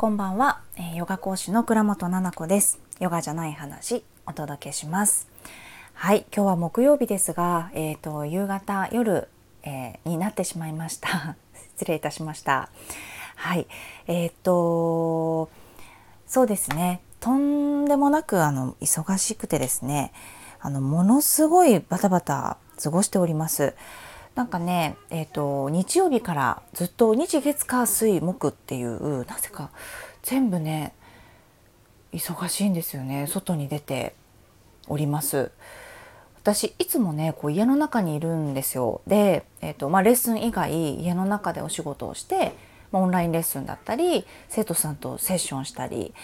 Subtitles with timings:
[0.00, 2.80] こんばんは、えー、ヨガ講師の倉本々子です。
[3.00, 5.28] ヨガじゃない話お届けします。
[5.92, 9.28] はい今日は木曜日ですがえっ、ー、と夕方夜、
[9.62, 11.36] えー、になってしまいました。
[11.76, 12.70] 失礼いたしました。
[13.36, 13.66] はい
[14.06, 15.50] えっ、と
[16.26, 17.02] そうですね。
[17.20, 20.14] とんでもなくあの忙しくてですね
[20.60, 23.74] あのものすごいバタバタ過ごしております。
[24.34, 29.70] なんかね、えーと、日曜日からずっと日月火水木っていうなぜか
[30.22, 30.94] 全部ね
[32.12, 34.14] 忙しいんですよね外に出て
[34.88, 35.50] おります。
[36.42, 42.54] 私いつもねこう家の中にいるんですよで、えーとまあ、レッスン以外家の中でお仕事をして、
[42.92, 46.14] まあ、オンラインレッスンだったり生徒さんとセッションしたり、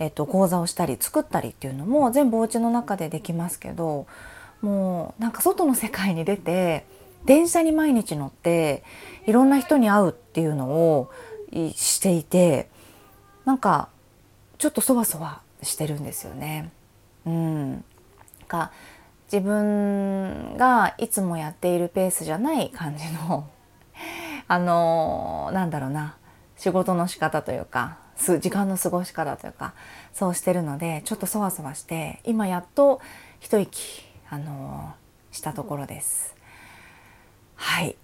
[0.00, 4.08] えーと講座をしたり作ったりっていうのも全部お家の中でできますけど
[4.60, 6.84] もうなんか外の世界に出て
[7.24, 8.82] 電車に毎日乗って
[9.26, 11.10] いろんな人に会うっていうのを
[11.74, 12.68] していて
[13.44, 13.88] なんか
[14.58, 16.70] ちょっとそわそわしてるんですよね。
[17.26, 17.84] うん、
[18.48, 18.72] か
[19.32, 23.48] 自分がいつもやっているペースじゃない感じの
[24.48, 26.16] あのなんだろうな
[26.56, 27.98] 仕事の仕方というか
[28.40, 29.72] 時間の過ごし方というか
[30.12, 33.00] そうしてるのでちょっとそわそわして今やっと
[33.38, 34.92] 一息あの
[35.30, 36.39] したところです。
[37.60, 37.94] はい。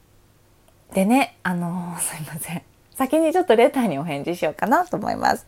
[0.92, 2.62] でねあの すいません。
[2.94, 5.46] 先にちょっとレターにお返事しようかなと思います。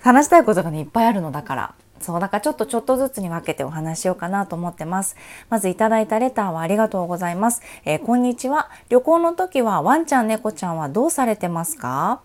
[0.00, 1.74] 話したいことがねいっぱいあるのだから。
[2.00, 5.16] そうだからちょっとちょっとずつに分けてお話しようかなと思ってます。
[5.50, 8.70] まずいただいたレターはありがとうございます、えー、こんにちは。
[8.88, 12.20] 旅行の時はワンちゃん猫ちゃんはどうされてますか？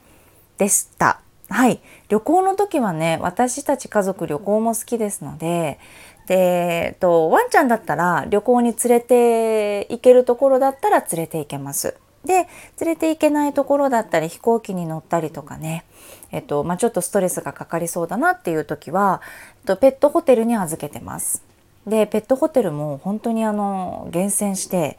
[0.58, 1.20] でした。
[1.50, 1.82] はい。
[2.08, 5.80] 旅行の時はね私たち家族旅行も好きですので
[6.28, 11.96] で、と、ワンちゃんだったら旅行に連れて行けるところだったら連れて行けます。
[12.26, 12.48] で
[12.80, 15.84] 連れて行けないところだったり飛行機に乗ったりとかね、
[16.32, 19.22] えっとまあ、ちょっとストレスがかかりそうだなっていう時は、
[19.60, 21.44] えっと、ペットホテルに預けてます。
[21.86, 24.98] でペットホテルも本当にあの厳選して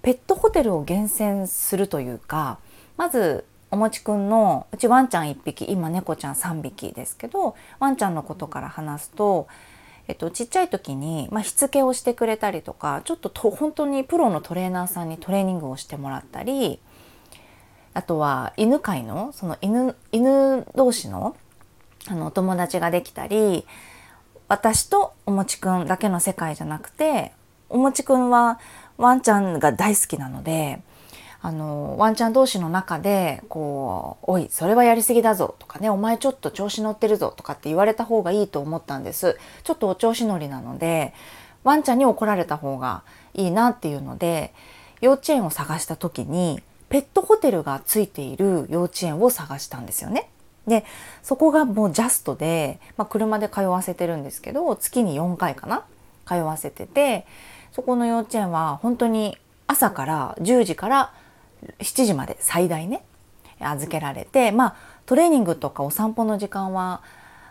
[0.00, 2.58] ペットホテルを厳選するというか
[2.96, 9.46] まずおもちくんのうちワンちゃん1匹今猫ちゃん3匹ですけどワンちゃんのことから話すと
[10.08, 16.80] えっと、ちっちゃい時に、まあ、しつけをしてくれたりとかちょっとと本当にプロのトレーナーさんにトレーニングをしてもらったり
[17.94, 21.36] あとは犬飼のその犬犬同士の
[22.08, 23.64] あのお友達ができたり
[24.48, 27.32] 私とおもちくんだけの世界じゃなくて
[27.68, 28.58] おもちくんは
[28.98, 30.82] ワンちゃんが大好きなので
[31.44, 41.12] あのワンちゃん同士の中でこう「おいそれはやりすぎだぞ」とかね「お前ちょっと調子乗ってるぞ」とかって言われた方がいいと思ったんですちょっとお調子乗りなので
[41.64, 43.02] ワンちゃんに怒られた方が
[43.34, 44.54] いいなっていうので
[45.00, 50.28] 幼稚園を探した時にペットホテルがついている幼稚園を探したんですよね。
[50.66, 50.84] で
[51.24, 55.82] そこがもうジャストで、まあ、車で通わせてるんですけど月に4回かな
[56.24, 57.26] 通わせてて
[57.72, 59.36] そこの幼稚園は本当に
[59.66, 61.12] 朝から10時から
[61.78, 63.04] 7時まで最大ね
[63.60, 67.02] 預けられてまあトレーニングとかお散歩の時間は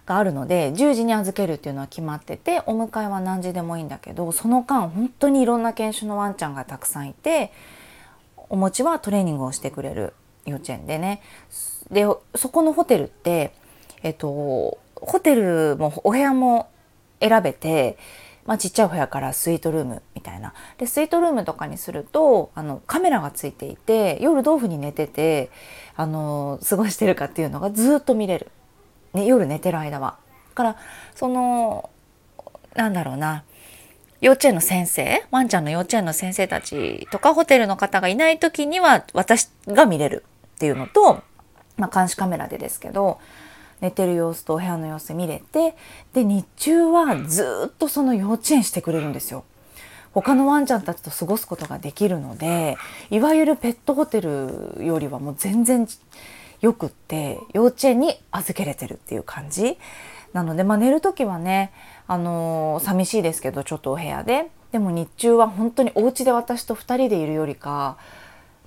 [0.05, 7.51] があるので10時に預けるっていうのは決まっててお迎えは何時でもいいんだけどその間本当にいろんな犬種のワンちゃんがたくさんいて
[8.49, 10.13] お餅はトレーニングをしてくれる
[10.45, 11.21] 幼稚園でね。
[11.91, 12.05] で
[12.35, 13.53] そこのホテルって
[14.03, 14.27] えっと
[14.95, 16.69] ホテルもお部屋も
[17.19, 17.97] 選べて
[18.45, 20.53] まあ、ちっちゃいお部屋からスイートルームみたいな。
[20.77, 25.49] でスイートルームとかにするとあのカメラがついていて夜どういうふうに寝てて
[25.95, 28.51] あの過ごしてるかっていうのがずっと見れる、
[29.13, 30.17] ね、夜寝てる間は。
[30.49, 30.75] だから
[31.15, 31.89] その
[32.75, 33.43] なんだろうな。
[34.21, 40.23] 幼稚園の先生ワンちゃんの幼稚園の先生たちとかホテルの方がいない時には私が見れる
[40.55, 41.23] っていうのと、
[41.75, 43.19] まあ、監視カメラでですけど
[43.81, 45.75] 寝てる様子とお部屋の様子見れて
[46.13, 49.43] で日中はずっとその幼稚園してくれるんですよ。
[50.13, 52.75] 他のワンちゃんたちと過ごすことができるので
[53.09, 55.87] いわゆるペットホテルよりはもう全然
[56.59, 59.77] よくって幼稚園に預けれてるっていう感じ
[60.33, 61.71] なので、まあ、寝る時はね、
[62.07, 67.97] あのー、寂しいですけどちょっとお部屋ででも日中は本当にお家で私と2人でいるよりか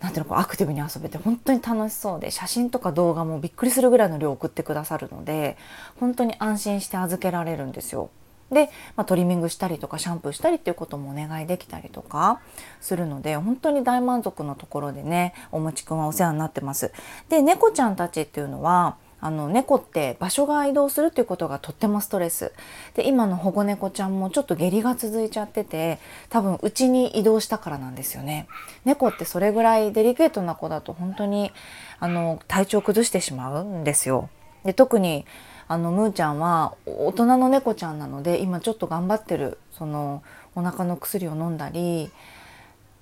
[0.00, 5.56] なんていうのこうアクティブに遊べて本当に楽しそうで写真とか動画もびっくりするぐらいの量送ってくださるので
[5.98, 8.10] 本当に安心して預けられるんですよ。
[8.50, 12.40] で、まあ、トリミングしたりとかシャンプーしたりっていうこともお願いできたりとか
[12.80, 16.92] するので本当に大満足のところでねおもちくんはお世話になってます。
[17.28, 22.52] で猫ちゃんたちっていうのはあの猫って場所が移動するっていうことがとってもストレス。
[22.92, 25.98] で今の保護猫ちゃんもちょっと下痢が続いちゃってて
[26.28, 28.46] 多分うちに移動したからなんですよね。
[28.84, 31.52] 猫ってそれぐらいデリケートな子だと本当に
[32.00, 34.28] あの体調崩してしまうんですよ。
[34.62, 35.24] で特に
[35.68, 40.22] あのむーちゃんは大人の猫ちゃんなので今ちょっと頑張ってるその
[40.54, 42.10] お腹の薬を飲んだり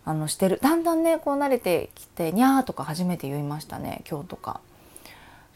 [0.04, 0.60] あのしてる。
[0.62, 4.60] だんだんねこう慣れてきて「にゃー」とか初めて言いましたね今日とか。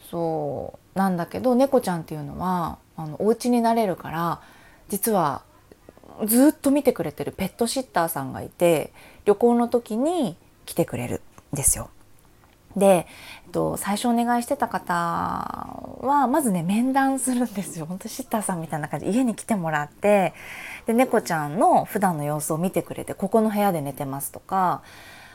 [0.09, 4.41] そうなんだけど猫ちゃんっていうのはあのお家になれるから
[4.89, 5.41] 実は
[6.25, 8.91] ずっと見てくれてるペットシッターさんがいて
[9.25, 11.21] 旅行の時に来てくれる
[11.53, 11.89] んですよ。
[12.75, 13.07] で、
[13.45, 20.33] えっと、最初お願いしてた方はまずね面談するんですよ本当シッターさんみたいな感じで家に来てもらって
[20.85, 24.83] で猫ちゃんの普段の様子を見てくれてここの部屋で寝てますとか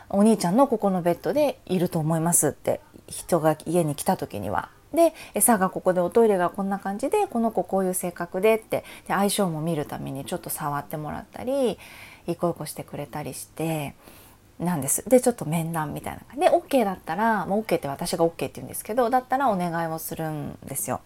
[0.08, 2.80] お兄ちゃんのここのベッドでいると思いますって
[3.12, 4.70] 人が家に来た時には。
[4.92, 11.78] で餌がここでおトイレがこんな感じでこの子こういう性格でってで相性も見るためにちょっと触ってもらったり
[12.26, 13.94] いこいこしてくれたりして
[14.58, 15.08] なんです。
[15.08, 21.00] でちょっと面談みたいな感じで OK だったらもう OK って私が OK って言うんですけどだったらお願いをするんですよ。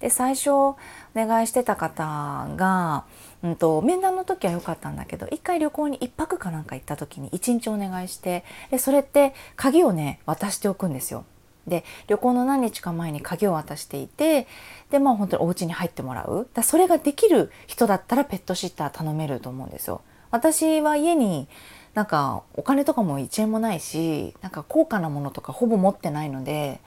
[0.00, 0.76] で最初お
[1.14, 3.04] 願いしてた方が、
[3.42, 11.24] うんと、面談の時は良かったんだけど一回旅行に1泊かなんか行った時に1日お願いしてでそれって鍵をね渡しておくんですよ。
[11.66, 14.46] で旅行の何日か前に鍵を渡していて
[14.90, 20.02] でまあ本当にお家に入ってもらうだそれができる人だったらペットシッター頼めると思うんですよ。
[20.30, 21.48] 私は家に
[21.94, 26.80] なんかお金とかも1円もないしなんか高価なものとかほぼ持ってないので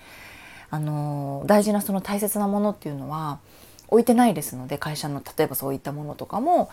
[0.70, 3.40] あの大事なその大切なものっていうのは
[3.88, 6.70] 置いてないですので会社の例えばそういったものとかも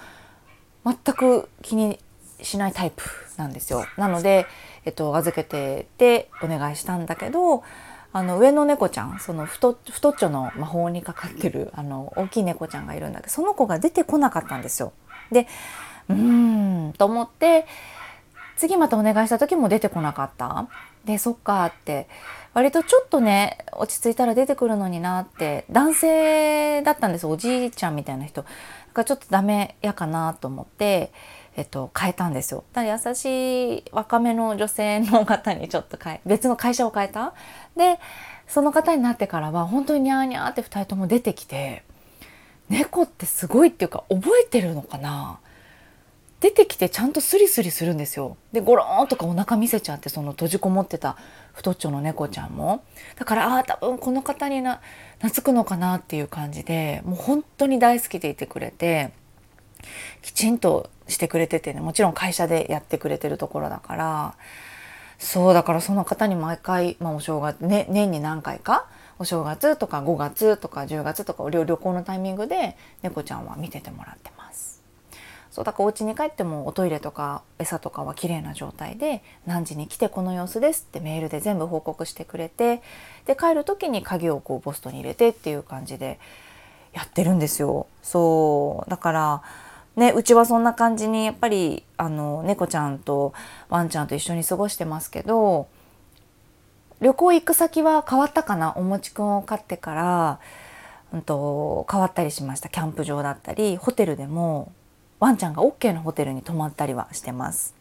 [0.85, 1.99] 全く気に
[2.43, 3.03] しないタイプ
[3.39, 3.87] なんですよ。
[3.97, 4.47] なので、
[4.85, 7.63] えっと、預けててお願いしたんだけど
[8.17, 14.95] あの上の猫ちゃんその太太っちょの魔法にかかってるあの大きい猫ちゃんがいるんだけどその子が出てこなかったんですよ。
[15.31, 15.47] で
[16.09, 17.67] うーんと思って
[18.57, 20.67] 次またお願いした時も出てこなかった。
[21.05, 22.09] でそっかって。
[22.55, 25.67] 割とちょっとね落ち着いたら出てくるのになって。
[25.71, 28.47] 男性だったんですおじいちゃんみたいな人。
[28.97, 31.13] がちょっとダメやかなと思って、
[31.57, 32.65] えっと、変えたんですよ。
[32.73, 37.33] だから優しい若めの女性の方にちょっと変え別の会社を変えた
[37.77, 37.99] で
[38.47, 41.83] その方になってからは本当にニャーニャーって2人とも出てきて
[42.69, 45.41] 猫ってすごいっていうか覚えてるのかな？
[46.39, 48.37] 出てきてちゃんとスリスリするんですよ。
[48.53, 51.17] でゴローンとかお腹見せちゃってその閉じこもってた
[51.55, 52.85] 太っちょの猫ちゃんも
[53.19, 54.81] だからああ多分この方にな
[55.23, 59.13] 懐くのかなっていう感じでもう本当に大好きでいてくれて
[60.23, 64.35] きちんとしてくれててねもちろん会社でやってくれてるところだから
[65.19, 68.87] そうだからその方に毎回、まあ、お正月、ね、年に何回か
[69.19, 74.83] お正月とか5月とか10月とか旅行のタイミングで猫ちゃんは見ててもらってます。
[75.51, 82.83] そうだからお家に帰ってもおトイレとか餌とかは綺麗な状態で何時に来てこの様子ですってメールで全部報告してくれて
[83.25, 86.21] で帰る時に鍵をこうポストに入れてっていう感じで
[86.93, 87.87] やってるんですよ。
[88.03, 89.43] そうだから
[89.97, 93.33] ね、うちはそんな感じにやっぱりあの猫ちゃんと
[93.71, 95.69] ワンちゃんと一緒に過ごしてますけど
[97.01, 100.41] 旅行行く先は変わったかなおもちくんを飼ってから、
[101.13, 104.73] うんと変わったりしましたキャンプ場だったりホテルでも
[105.19, 107.75] ワンちゃんが OK のホテルに泊まったりはしてます。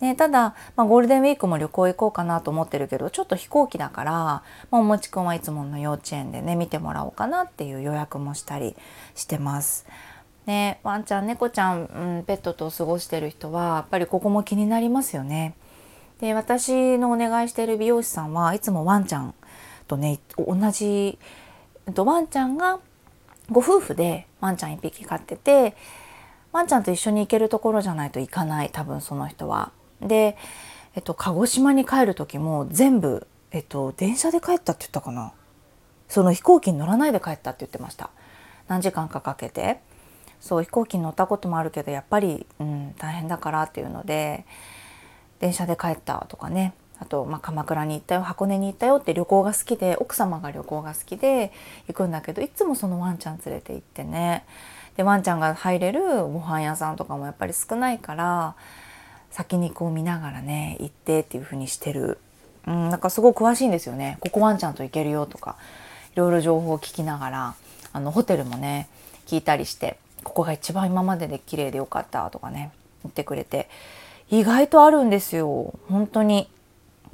[0.00, 4.42] ね、ただ、まあ、ゴールデンウィークも旅行行こうかなと思ってるけどちょっと飛行機だから、ま
[4.72, 8.74] あ、おもちくんはいつもの幼稚園でね見てもらおうかなっていう予約もしたり
[9.14, 9.86] してます。
[10.46, 15.54] ね、ワンちゃん猫ちゃん、うん、ペットと過ごしてる人はやっぱりここも気になりますよね。
[16.20, 19.34] で私のお願いしてる美容師さんはいつもワンちゃん
[19.88, 21.18] とね同じ
[21.94, 22.78] ワンちゃんが
[23.50, 25.74] ご夫婦でワンちゃん1匹飼ってて
[26.52, 29.72] ワンちゃんと一緒に行けるところじゃないと行かない多分その人は。
[30.00, 30.36] で、
[30.94, 35.32] えっと、鹿児島に帰る時も全部、えっと、電車で帰ったって言ったかな
[36.08, 38.10] その飛行機に乗らないで帰ったって言ってました
[38.68, 39.80] 何時間かかけて
[40.44, 44.44] そう飛行機に乗ったこともあるけどやっぱり、うん、大変だからっていうので
[45.40, 46.74] 電車で帰ったとかね。
[47.00, 51.52] あと、まあ、鎌倉に行ったよ箱根に行ったよって旅行が好きで奥様が旅行が好きで
[51.88, 54.44] 行くんだけどいつもそのワンちゃん連れて行ってね。
[54.96, 58.54] でワンちゃんが入れるご飯屋さんとかもやっぱり少ないから
[59.30, 62.18] 先にこう見ながらね行ってっていう風にしてる、
[62.66, 64.18] うん、なんかすごい詳しいんですよね。
[64.20, 65.56] ここワンちゃんと行けるよとか
[66.12, 67.54] いろいろ情報を聞きながら
[67.94, 68.88] あのホテルもね
[69.26, 70.03] 聞いたりして。
[70.24, 72.72] ここが一番今までで綺麗でよかったとかね
[73.04, 73.68] 言ってくれて
[74.30, 75.74] 意外とあるんですよ。
[75.88, 76.48] 本当に。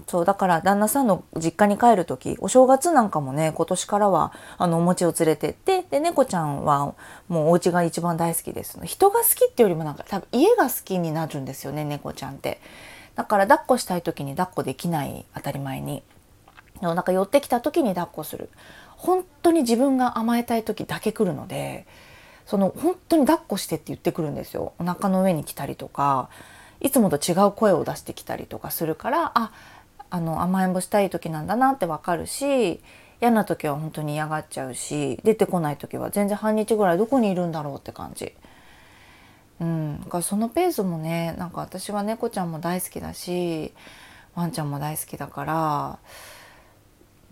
[0.06, 6.94] そうだから旦那さんの実家に帰る時お正月なんかもね今年からはあのお餅を連れてってで猫ちゃんは
[7.28, 8.80] もうお家が一番大好きです。
[8.84, 12.60] 人が好きっていうよりもなんか多分家が好きになるんですよね猫ちゃんって。
[13.14, 16.02] だから抱っこしたい時に抱っこできない当たり前に。
[16.80, 18.48] なんか寄ってきた時に抱っこする。
[18.96, 21.86] 本当に自分が甘えたい時だけ来るので
[22.50, 26.30] その本当に抱っこしてって言ってくるんですよお腹の上に来たりとか
[26.80, 29.52] いつもと違う声を出してきたりとかするからあ
[30.10, 32.80] あの甘えん坊したい時なんだなってわかるし
[33.20, 38.34] 嫌な時は本当に嫌がっちゃうし出てこない時は全然半日ぐらいどこにいるんだろうって感じ。
[39.60, 43.72] うん、だからそのペースもねなんか私は猫ちゃんも大好きだし
[44.34, 45.98] ワンちゃんも大好きだから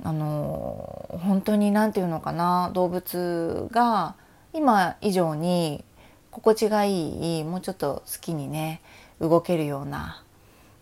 [0.04, 4.14] あの本当に何て言うのかな動物が
[4.52, 5.85] 今以上に
[6.31, 8.81] 心地がいいもうちょっと好きにね
[9.21, 10.23] 動けるような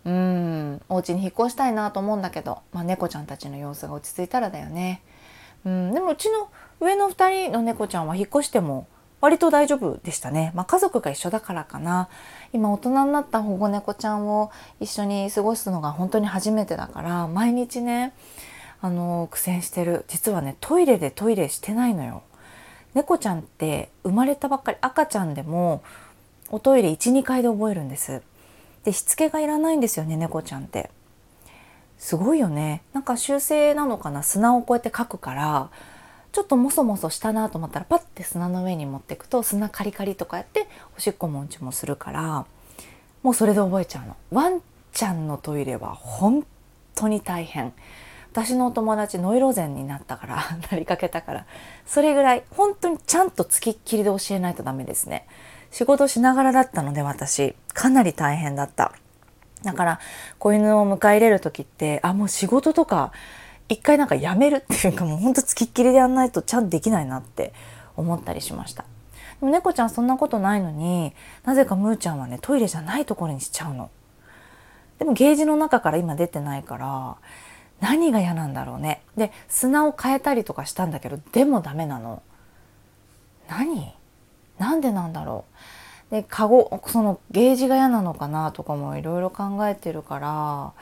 [0.04, 5.02] うんお家に引っ越したいなと思うんだけど、まあ、猫ちゃんたちの様子が落ち着いたらだよね。
[5.64, 8.86] うんでもうちの上の2人の猫ちゃんは引っ越しても
[9.20, 10.52] 割と大丈夫でしたね。
[10.54, 12.08] まあ、家族が一緒だからかな。
[12.52, 18.12] 今大人になった保護猫ちゃんを一緒に過ごすのが本当に初めてだから毎日ね
[18.80, 22.22] あの苦戦してる実はねトイレでトイレしてないのよ。
[22.96, 25.82] 猫ちゃんって生まれたばっかり赤ちゃんでも
[26.48, 28.22] おトイレ12回で覚えるんです。
[28.84, 30.90] でしつけがいらないんですよね猫ちゃんって。
[31.98, 32.80] すごいよね。
[32.94, 34.22] なんか習性なのかな？
[34.22, 35.68] 砂をこうやってかくから
[36.32, 42.46] ちょっともそもそしたなと思ったらパッて砂の上に持っていくと砂カリカリとかやっておしっこもんちもするから
[43.22, 44.16] もうそれで覚えちゃうの。
[44.30, 44.62] ワン
[44.94, 46.46] ちゃんのトイレは本
[46.94, 47.74] 当に大変。
[48.36, 50.36] 私のお友達ノイローゼンになったから
[50.70, 51.46] なりかけたから。
[51.86, 55.26] それぐらい本当にちゃんとつきっきりで教えないとダメですね。
[55.70, 58.92] 仕事しながらだったので私かなり大変だった。
[59.62, 60.00] だから
[60.38, 63.10] 子犬を迎え入れる時ってあもう仕事とか
[63.70, 67.54] 一回なんかやめる っていうかもうほんとつきっきりでやんないとちゃんとできないなって
[67.96, 68.84] 思ったりしました。
[69.40, 71.14] でも猫ちゃんそんなことないのに
[71.46, 73.88] なぜかむーちゃんはねトイレじゃないところにしちゃうの。
[74.98, 77.16] でもゲージの中から今出てないから
[77.80, 79.02] 何が嫌なんだろうね。
[79.16, 82.22] で砂を変えたりとかしたんだけどでもダメなの。
[83.48, 83.92] 何？
[84.58, 85.44] なんでなんだろ
[86.10, 86.14] う。
[86.14, 90.72] でカゴそのゲージが嫌なのかなとかもいろいろ考えてるから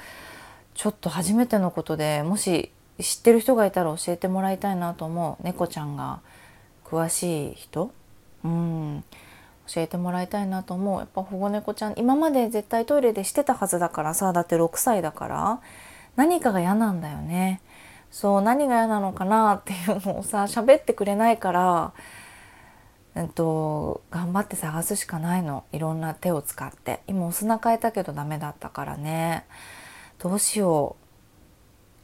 [0.75, 2.71] ちょっと初めてのことでもし
[3.01, 5.45] 知ってる人がいたら教えてもらいたいなと思う。
[5.45, 6.21] 猫ちゃんが
[6.85, 7.91] 詳しい人？
[8.45, 9.05] うん。
[9.67, 10.99] 教えてもらいたいなと思う。
[10.99, 15.61] やっぱ保護猫ちゃん今まで絶対トイレでしてたはずだからさだって6歳だから
[16.17, 17.61] 何かが嫌なんだよね。
[18.11, 21.93] そう何が嫌なのかなっていうのをさ喋ってくれないから
[23.17, 25.63] えっと、頑張って探すしかないの。
[25.71, 27.01] いろんな手を使って。
[27.07, 29.47] 今お砂変えたけどダメだったからね。
[30.19, 30.97] どうしよ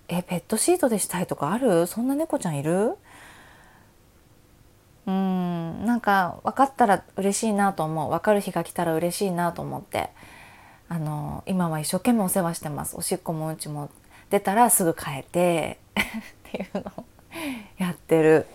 [0.08, 0.14] う。
[0.14, 1.88] えペットシートでしたいとかある？
[1.88, 2.96] そんな猫ちゃんいる？
[5.06, 8.08] うんなんか分かったら嬉しいなと思う。
[8.08, 10.10] 分かる日が来たら嬉しいなと思って。
[10.88, 12.96] あの今は一生懸命お世話してます。
[12.96, 13.90] おしっこもうんちも
[14.30, 17.04] 出たらすぐ変えてっていうのを
[17.78, 18.46] やってる。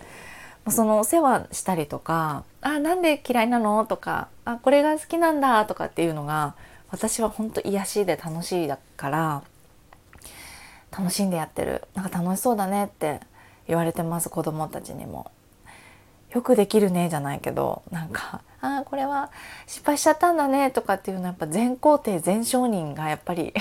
[0.68, 6.54] そのお世話したりとか「あなんで嫌いなの?」とか「あこれが好きなんだ」とかっていうのが
[6.90, 9.42] 私は本当癒しで楽しいだから
[10.90, 13.20] 楽しんでやってるなんか楽しそうだねって
[13.68, 15.30] 言われてます子供たちにも。
[16.32, 19.30] よくできるねじゃないけどなんか「あこれは
[19.66, 23.54] 失敗しちゃったんだね」とかっていうのはやっぱ全肯定全承認がやっぱり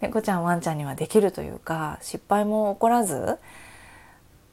[0.00, 3.38] 猫ちゃんワンちゃんにはできるというか失敗も起こらず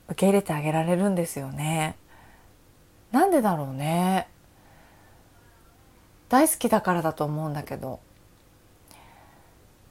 [0.10, 1.96] 受け入れてあげられるんですよね。
[3.12, 4.28] なんでだろうね。
[6.30, 8.00] 大好きだからだと思うんだけど。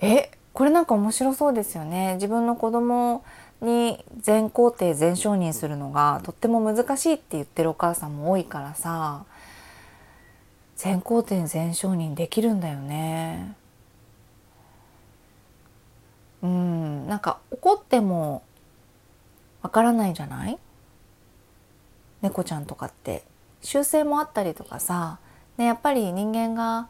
[0.01, 2.15] え、これなんか面白そうですよね。
[2.15, 3.25] 自分の子供
[3.61, 9.25] に全肯定全承認するのがとっても難しいって言ってるお母さんも多いからさ
[10.77, 13.57] 全肯定全承認できるんだよね。
[16.43, 17.09] うん。
[17.09, 18.43] なんか怒っても
[19.63, 20.59] わからないじゃない？
[22.23, 23.25] 猫ちゃんとかって。
[23.63, 25.19] 習性もあったりとかさ、
[25.57, 26.89] ね、やっぱり人間が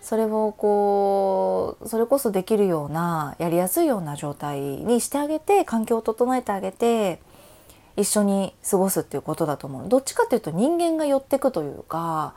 [0.00, 7.20] それをこうそれこそできるようなやりやすいような状態にしてあげて環境を整えてあげて
[7.96, 9.88] 一緒に過ごすっていうことだと思う。
[9.88, 12.34] どっちかっていうと人間が寄ってくというか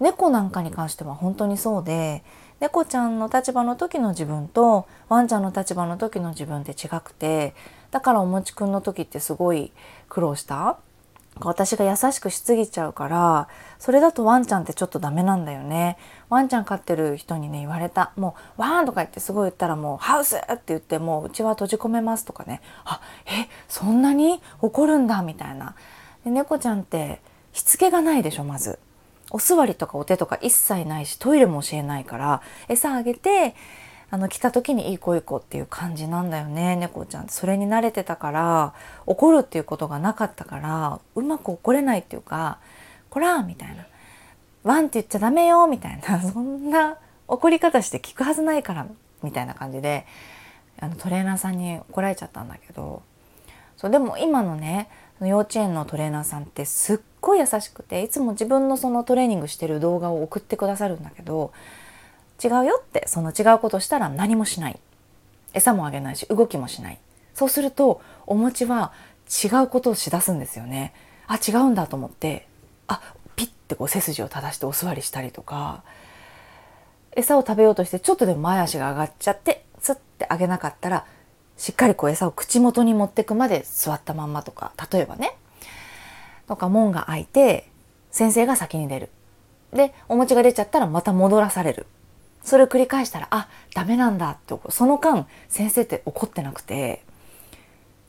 [0.00, 2.24] 猫なんかに関しては本当にそうで
[2.60, 7.54] 猫ちゃんの立場の時の自分とワンちゃんの立場の時の自分って違くて
[7.90, 9.72] だからおもちくんの時ってすごい
[10.08, 10.78] 苦労した？
[11.38, 13.48] 私が優しくしすぎちゃうから
[13.78, 15.98] それだとワンちゃんってちょっとダメなんだよね。
[16.30, 18.12] ワンちゃん飼ってる人にね言われた。
[18.16, 22.62] もうワンとか言ってすごい言ったらもうハウスって言ってもううちは閉じ込めますとかね。
[22.86, 25.74] あえそんなに怒るんだみたいな。
[26.24, 27.20] で猫ちゃんって
[27.52, 28.78] しつけがないでしょまず。
[29.30, 33.54] お座りとかお手とか一切ないしトイレも教えないから餌あげて
[34.10, 42.58] あの来た時にいい子いい子っていう感じなんだよね猫ちゃんそれに慣れてたから怒るっていうことがなかったからうまく怒れないっていうか
[43.10, 43.84] 「こら!」みたいな
[44.62, 46.22] 「ワンって言っちゃダメよ」みたいな。
[46.22, 46.96] そんな
[47.28, 48.86] 怒り方して聞くはずないから
[49.24, 50.06] みたいな感じで
[50.78, 53.02] あのトレーナーさんに怒られちゃったんだけど。
[53.76, 54.88] そうでも今のね
[55.20, 61.52] 幼稚園のトレーナーさんってすっごい優しくていつも自分のそのトレーニングしてる動画を送ってくださるんだけど
[62.42, 64.78] 違うよってその違うことしたら何もしない。
[65.54, 66.98] 餌もあげないし動きもしない。
[67.34, 68.92] そうするとお餅は
[69.44, 70.92] 違うことをしだすんですよね。
[71.26, 72.46] あ違うんだと思って
[72.86, 73.00] あ
[73.36, 75.82] ピッてこう背筋を正してお座りしたりとか
[77.12, 81.06] 餌を食べようとしてちょっとでも前足が上がっちゃってスッてあげなかったら
[81.56, 85.36] しっかりこう餌を口元に持ってくまで座ったまんまとか例えばね。
[86.46, 87.68] とか門が開いて
[88.10, 89.10] 先生が先に出る。
[89.72, 91.86] でお餅が出ちゃったらまた戻らされる。
[92.42, 97.02] それを繰り返したらあダメなんだってその間先生って怒ってなくて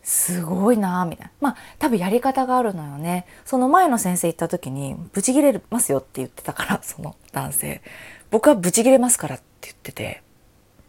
[0.03, 1.31] すごいなみたいな。
[1.41, 3.25] まあ多分やり方があるのよね。
[3.45, 7.81] その前の先生行った時にブチギレますよって言ってたから その男性。
[8.29, 10.21] 僕はブチギレますからって言ってて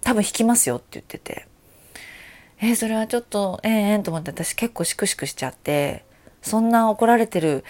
[0.02, 1.46] 多分引きますよって言ってて。
[2.60, 6.04] えー、それはちょっとええー、えー、と思って私結構シクシクしちゃって
[6.42, 7.64] そんな怒られてる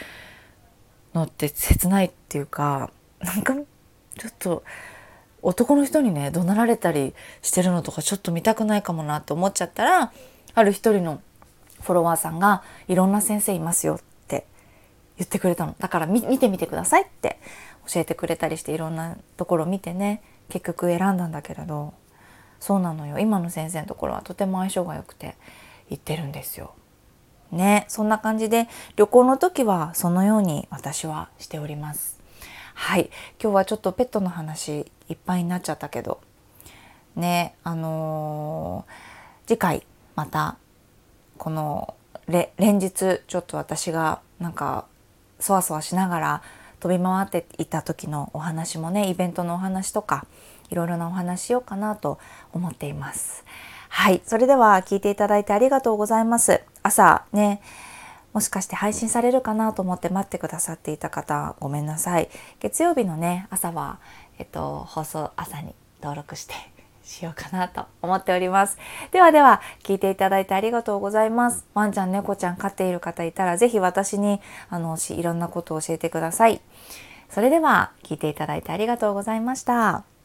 [1.15, 2.91] のって切ないっていうか
[3.21, 4.63] なんかちょっと
[5.43, 10.13] 男の人にね怒鳴られたりしてるのとかちょっと見たくないかもなって思っちゃったら
[10.55, 11.21] ある一人の
[11.83, 14.47] フォロワーさんが「いろんな先生いますよ」って
[15.17, 15.77] 言ってくれたの。
[15.79, 17.39] だから見てみてくださいって
[17.87, 21.93] 教えてくれたりしていろんなところ見てね結局選んだんだけれど。
[22.61, 23.19] そうなのよ。
[23.19, 25.37] 今の先生のところはとても相性が良くて
[25.91, 26.75] 行ってるんですよ。
[27.51, 27.87] ね。
[27.89, 32.19] そんな感じで旅行の時はそのように私はしております。
[32.75, 33.11] はい。
[33.43, 36.21] 今日はちょっとペットの話いっぱいになっちゃったけど。
[37.17, 37.55] ね。
[37.65, 40.57] あのー、次回また
[41.39, 41.95] この
[42.27, 44.87] 連日ちょっと私がなんか
[45.41, 46.43] そわそわしながら
[46.81, 50.27] 飛び回っていた時のお話もねイベントのお話とか
[50.71, 52.19] いろいろなお話しようかなと
[52.53, 53.45] 思っています。
[53.89, 56.63] はい、それでは聞いていただいてありがとうございます。
[56.83, 57.61] 朝ね、
[58.33, 62.29] もしかして配信されるかなと思って待ってくださっていた方ごめんなさい。
[62.61, 63.99] 月曜日のね朝は
[64.39, 66.55] えっと放送朝に登録して
[67.09, 68.79] しようかなと思っております。
[69.11, 71.67] ではでは聞いていただいてありがとうございます。
[71.73, 76.61] ワンちゃん猫ちゃん飼っている方いたら是非私にあのいろんなことを教えてください。
[77.31, 80.18] それでは聞いていただいてありがとうございました。